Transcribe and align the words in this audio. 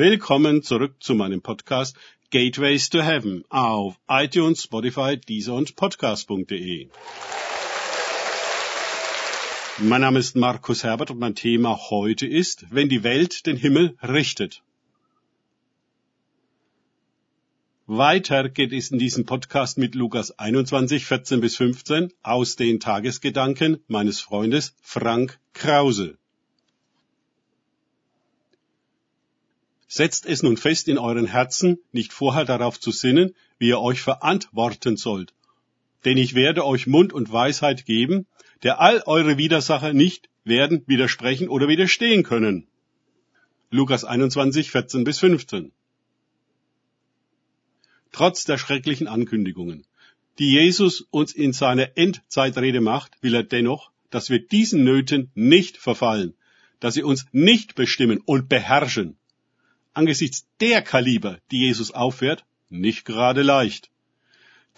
Willkommen 0.00 0.62
zurück 0.62 0.94
zu 1.00 1.14
meinem 1.14 1.42
Podcast 1.42 1.94
Gateways 2.30 2.88
to 2.88 3.02
Heaven 3.02 3.44
auf 3.50 3.96
iTunes, 4.08 4.62
Spotify, 4.62 5.18
Deezer 5.18 5.52
und 5.52 5.76
Podcast.de. 5.76 6.88
Mein 9.76 10.00
Name 10.00 10.18
ist 10.18 10.36
Markus 10.36 10.84
Herbert 10.84 11.10
und 11.10 11.18
mein 11.18 11.34
Thema 11.34 11.78
heute 11.90 12.26
ist, 12.26 12.64
wenn 12.70 12.88
die 12.88 13.02
Welt 13.02 13.44
den 13.44 13.58
Himmel 13.58 13.94
richtet. 14.02 14.62
Weiter 17.86 18.48
geht 18.48 18.72
es 18.72 18.90
in 18.90 18.98
diesem 18.98 19.26
Podcast 19.26 19.76
mit 19.76 19.94
Lukas 19.94 20.30
21, 20.38 21.04
14 21.04 21.42
bis 21.42 21.58
15 21.58 22.10
aus 22.22 22.56
den 22.56 22.80
Tagesgedanken 22.80 23.84
meines 23.86 24.22
Freundes 24.22 24.74
Frank 24.80 25.38
Krause. 25.52 26.16
Setzt 29.98 30.24
es 30.24 30.42
nun 30.44 30.56
fest 30.56 30.88
in 30.88 30.98
euren 30.98 31.26
Herzen, 31.26 31.78
nicht 31.90 32.12
vorher 32.12 32.44
darauf 32.44 32.78
zu 32.78 32.92
sinnen, 32.92 33.34
wie 33.58 33.68
ihr 33.68 33.80
euch 33.80 34.00
verantworten 34.00 34.96
sollt. 34.96 35.34
Denn 36.04 36.16
ich 36.16 36.34
werde 36.34 36.64
euch 36.64 36.86
Mund 36.86 37.12
und 37.12 37.32
Weisheit 37.32 37.84
geben, 37.86 38.26
der 38.62 38.80
all 38.80 39.02
eure 39.06 39.36
Widersacher 39.36 39.92
nicht 39.92 40.28
werden 40.44 40.84
widersprechen 40.86 41.48
oder 41.48 41.66
widerstehen 41.68 42.22
können. 42.22 42.68
Lukas 43.70 44.04
21, 44.04 44.70
14 44.70 45.04
bis 45.04 45.18
15 45.18 45.72
trotz 48.12 48.44
der 48.44 48.58
schrecklichen 48.58 49.08
Ankündigungen, 49.08 49.86
die 50.38 50.52
Jesus 50.52 51.02
uns 51.10 51.32
in 51.32 51.52
seiner 51.52 51.96
Endzeitrede 51.96 52.80
macht, 52.80 53.12
will 53.22 53.34
er 53.34 53.42
dennoch, 53.42 53.90
dass 54.10 54.30
wir 54.30 54.40
diesen 54.46 54.84
Nöten 54.84 55.30
nicht 55.34 55.76
verfallen, 55.76 56.34
dass 56.80 56.94
sie 56.94 57.02
uns 57.02 57.26
nicht 57.32 57.74
bestimmen 57.74 58.20
und 58.24 58.48
beherrschen. 58.48 59.16
Angesichts 59.92 60.46
der 60.60 60.82
Kaliber, 60.82 61.38
die 61.50 61.60
Jesus 61.60 61.90
auffährt, 61.90 62.44
nicht 62.68 63.04
gerade 63.04 63.42
leicht. 63.42 63.90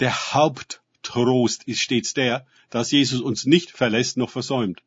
Der 0.00 0.32
Haupttrost 0.32 1.64
ist 1.64 1.80
stets 1.80 2.14
der, 2.14 2.46
dass 2.70 2.90
Jesus 2.90 3.20
uns 3.20 3.44
nicht 3.44 3.70
verlässt 3.70 4.16
noch 4.16 4.30
versäumt. 4.30 4.82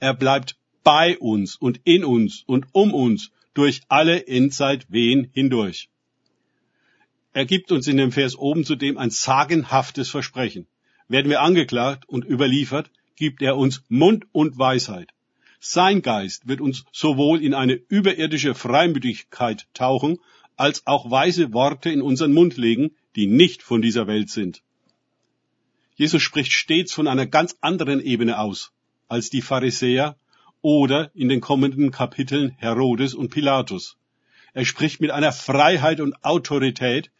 Er 0.00 0.14
bleibt 0.14 0.56
bei 0.82 1.16
uns 1.18 1.56
und 1.56 1.80
in 1.84 2.04
uns 2.04 2.42
und 2.46 2.66
um 2.72 2.92
uns 2.92 3.30
durch 3.54 3.82
alle 3.88 4.26
Endzeitwehen 4.26 5.30
hindurch. 5.32 5.88
Er 7.32 7.44
gibt 7.44 7.70
uns 7.70 7.86
in 7.86 7.96
dem 7.96 8.10
Vers 8.10 8.36
oben 8.36 8.64
zudem 8.64 8.98
ein 8.98 9.10
sagenhaftes 9.10 10.10
Versprechen. 10.10 10.66
Werden 11.06 11.30
wir 11.30 11.40
angeklagt 11.40 12.08
und 12.08 12.24
überliefert, 12.24 12.90
gibt 13.16 13.42
er 13.42 13.56
uns 13.56 13.82
Mund 13.88 14.26
und 14.32 14.58
Weisheit. 14.58 15.10
Sein 15.60 16.02
Geist 16.02 16.46
wird 16.46 16.60
uns 16.60 16.84
sowohl 16.92 17.42
in 17.42 17.54
eine 17.54 17.74
überirdische 17.74 18.54
Freimütigkeit 18.54 19.66
tauchen, 19.74 20.18
als 20.56 20.86
auch 20.86 21.10
weise 21.10 21.52
Worte 21.52 21.90
in 21.90 22.02
unseren 22.02 22.32
Mund 22.32 22.56
legen, 22.56 22.96
die 23.16 23.26
nicht 23.26 23.62
von 23.62 23.82
dieser 23.82 24.06
Welt 24.06 24.30
sind. 24.30 24.62
Jesus 25.96 26.22
spricht 26.22 26.52
stets 26.52 26.92
von 26.92 27.08
einer 27.08 27.26
ganz 27.26 27.56
anderen 27.60 28.00
Ebene 28.00 28.38
aus 28.38 28.72
als 29.08 29.30
die 29.30 29.42
Pharisäer 29.42 30.16
oder 30.60 31.10
in 31.14 31.28
den 31.28 31.40
kommenden 31.40 31.90
Kapiteln 31.90 32.50
Herodes 32.58 33.14
und 33.14 33.30
Pilatus. 33.30 33.96
Er 34.52 34.64
spricht 34.64 35.00
mit 35.00 35.10
einer 35.10 35.32
Freiheit 35.32 36.00
und 36.00 36.24
Autorität, 36.24 37.10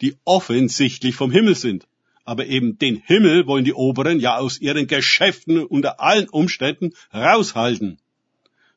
die 0.00 0.16
offensichtlich 0.24 1.14
vom 1.14 1.30
Himmel 1.30 1.54
sind. 1.54 1.86
Aber 2.24 2.46
eben 2.46 2.78
den 2.78 2.96
Himmel 2.96 3.46
wollen 3.46 3.64
die 3.64 3.74
Oberen 3.74 4.20
ja 4.20 4.36
aus 4.36 4.60
ihren 4.60 4.86
Geschäften 4.86 5.64
unter 5.64 6.00
allen 6.00 6.28
Umständen 6.28 6.92
raushalten. 7.12 7.98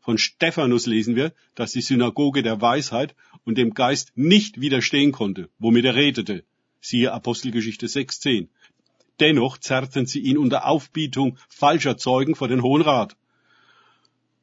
Von 0.02 0.18
Stephanus 0.18 0.86
lesen 0.86 1.16
wir, 1.16 1.34
dass 1.56 1.72
die 1.72 1.82
Synagoge 1.82 2.44
der 2.44 2.62
Weisheit 2.62 3.16
und 3.44 3.58
dem 3.58 3.74
Geist 3.74 4.12
nicht 4.16 4.62
widerstehen 4.62 5.12
konnte, 5.12 5.50
womit 5.60 5.86
er 5.86 5.96
redete. 5.96 6.44
Siehe 6.80 7.12
Apostelgeschichte 7.12 7.88
6.10. 7.88 8.48
Dennoch 9.20 9.58
zerrten 9.58 10.06
sie 10.06 10.20
ihn 10.20 10.38
unter 10.38 10.66
Aufbietung 10.66 11.38
falscher 11.50 11.98
Zeugen 11.98 12.36
vor 12.36 12.48
den 12.48 12.62
Hohen 12.62 12.82
Rat. 12.82 13.16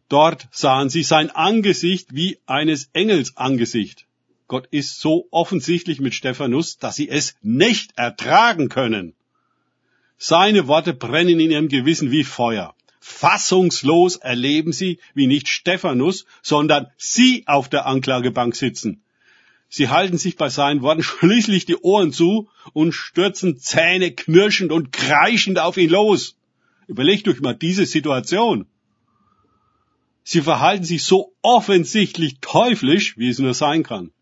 Dort 0.08 0.48
sahen 0.50 0.90
sie 0.90 1.02
sein 1.02 1.30
Angesicht 1.30 2.14
wie 2.14 2.38
eines 2.46 2.90
Engels 2.92 3.36
Angesicht. 3.36 4.06
Gott 4.48 4.66
ist 4.70 5.00
so 5.00 5.28
offensichtlich 5.30 6.00
mit 6.00 6.14
Stephanus, 6.14 6.78
dass 6.78 6.96
sie 6.96 7.08
es 7.08 7.34
nicht 7.42 7.92
ertragen 7.96 8.68
können. 8.68 9.14
Seine 10.18 10.68
Worte 10.68 10.94
brennen 10.94 11.40
in 11.40 11.50
ihrem 11.50 11.68
Gewissen 11.68 12.10
wie 12.10 12.24
Feuer. 12.24 12.74
Fassungslos 13.00 14.16
erleben 14.16 14.72
sie, 14.72 15.00
wie 15.14 15.26
nicht 15.26 15.48
Stephanus, 15.48 16.24
sondern 16.40 16.86
sie 16.96 17.42
auf 17.46 17.68
der 17.68 17.86
Anklagebank 17.86 18.54
sitzen. 18.54 19.02
Sie 19.68 19.88
halten 19.88 20.18
sich 20.18 20.36
bei 20.36 20.50
seinen 20.50 20.82
Worten 20.82 21.02
schließlich 21.12 21.64
die 21.64 21.78
Ohren 21.78 22.12
zu 22.12 22.48
und 22.72 22.92
stürzen 22.92 23.58
Zähne 23.58 24.12
knirschend 24.12 24.70
und 24.70 24.92
kreischend 24.92 25.58
auf 25.58 25.76
ihn 25.78 25.90
los. 25.90 26.36
Überlegt 26.86 27.26
euch 27.26 27.40
mal 27.40 27.54
diese 27.54 27.86
Situation. 27.86 28.66
Sie 30.24 30.42
verhalten 30.42 30.84
sich 30.84 31.02
so 31.02 31.32
offensichtlich 31.42 32.36
teuflisch, 32.40 33.16
wie 33.18 33.28
es 33.28 33.38
nur 33.38 33.54
sein 33.54 33.82
kann. 33.82 34.12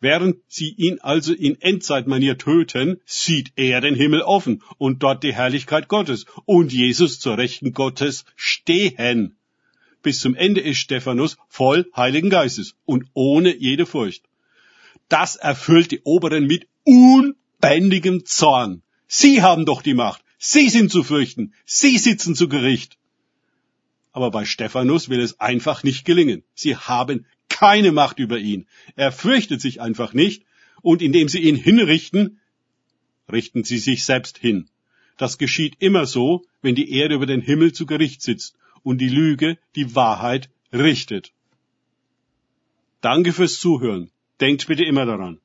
Während 0.00 0.36
sie 0.46 0.70
ihn 0.70 1.00
also 1.00 1.32
in 1.32 1.60
Endzeitmanier 1.60 2.38
töten, 2.38 3.00
sieht 3.04 3.52
er 3.56 3.80
den 3.80 3.96
Himmel 3.96 4.22
offen 4.22 4.62
und 4.76 5.02
dort 5.02 5.24
die 5.24 5.34
Herrlichkeit 5.34 5.88
Gottes 5.88 6.24
und 6.44 6.72
Jesus 6.72 7.18
zur 7.18 7.36
Rechten 7.36 7.72
Gottes 7.72 8.24
stehen. 8.36 9.36
Bis 10.02 10.20
zum 10.20 10.36
Ende 10.36 10.60
ist 10.60 10.78
Stephanus 10.78 11.36
voll 11.48 11.90
Heiligen 11.96 12.30
Geistes 12.30 12.74
und 12.84 13.06
ohne 13.12 13.56
jede 13.56 13.86
Furcht. 13.86 14.22
Das 15.08 15.34
erfüllt 15.34 15.90
die 15.90 16.02
Oberen 16.02 16.46
mit 16.46 16.68
unbändigem 16.84 18.24
Zorn. 18.24 18.82
Sie 19.08 19.42
haben 19.42 19.66
doch 19.66 19.82
die 19.82 19.94
Macht. 19.94 20.22
Sie 20.38 20.68
sind 20.68 20.92
zu 20.92 21.02
fürchten. 21.02 21.52
Sie 21.64 21.98
sitzen 21.98 22.36
zu 22.36 22.48
Gericht. 22.48 22.98
Aber 24.12 24.30
bei 24.30 24.44
Stephanus 24.44 25.08
will 25.08 25.20
es 25.20 25.40
einfach 25.40 25.82
nicht 25.82 26.04
gelingen. 26.04 26.44
Sie 26.54 26.76
haben 26.76 27.26
keine 27.58 27.90
Macht 27.90 28.20
über 28.20 28.38
ihn. 28.38 28.66
Er 28.94 29.10
fürchtet 29.10 29.60
sich 29.60 29.80
einfach 29.80 30.12
nicht 30.12 30.44
und 30.80 31.02
indem 31.02 31.28
sie 31.28 31.40
ihn 31.40 31.56
hinrichten, 31.56 32.38
richten 33.32 33.64
sie 33.64 33.78
sich 33.78 34.04
selbst 34.04 34.38
hin. 34.38 34.68
Das 35.16 35.38
geschieht 35.38 35.74
immer 35.80 36.06
so, 36.06 36.44
wenn 36.62 36.76
die 36.76 36.92
Erde 36.92 37.16
über 37.16 37.26
den 37.26 37.40
Himmel 37.40 37.72
zu 37.72 37.84
Gericht 37.84 38.22
sitzt 38.22 38.56
und 38.84 38.98
die 38.98 39.08
Lüge 39.08 39.58
die 39.74 39.96
Wahrheit 39.96 40.50
richtet. 40.72 41.32
Danke 43.00 43.32
fürs 43.32 43.58
Zuhören. 43.58 44.12
Denkt 44.40 44.68
bitte 44.68 44.84
immer 44.84 45.04
daran. 45.04 45.40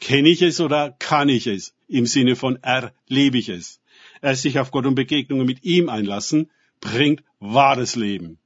Kenne 0.00 0.28
ich 0.28 0.42
es 0.42 0.60
oder 0.60 0.90
kann 0.98 1.30
ich 1.30 1.46
es? 1.46 1.74
Im 1.88 2.04
Sinne 2.04 2.36
von 2.36 2.62
erlebe 2.62 3.38
ich 3.38 3.48
es. 3.48 3.80
Erst 4.20 4.42
sich 4.42 4.58
auf 4.58 4.70
Gott 4.70 4.84
und 4.84 4.96
Begegnungen 4.96 5.46
mit 5.46 5.64
ihm 5.64 5.88
einlassen, 5.88 6.50
bringt 6.80 7.22
wahres 7.40 7.96
Leben 7.96 8.38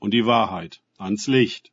und 0.00 0.14
die 0.14 0.24
Wahrheit 0.24 0.80
ans 0.96 1.26
Licht. 1.26 1.72